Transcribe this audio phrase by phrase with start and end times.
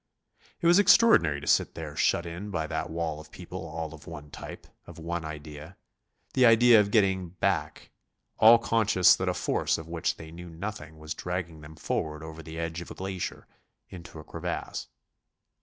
[0.61, 4.07] It was extraordinary to sit there shut in by that wall of people all of
[4.07, 5.77] one type, of one idea;
[6.33, 7.91] the idea of getting back;
[8.39, 12.41] all conscious that a force of which they knew nothing was dragging them forward over
[12.41, 13.45] the edge of a glacier,
[13.89, 14.87] into a crevasse.